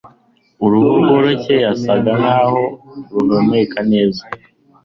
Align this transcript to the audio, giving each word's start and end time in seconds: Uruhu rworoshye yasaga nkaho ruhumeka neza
Uruhu 0.63 0.89
rworoshye 1.01 1.55
yasaga 1.65 2.11
nkaho 2.21 2.61
ruhumeka 3.11 3.79
neza 3.91 4.23